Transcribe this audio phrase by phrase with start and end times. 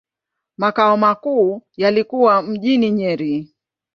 [0.57, 3.53] Makao makuu yalikuwa mjini Nyeri.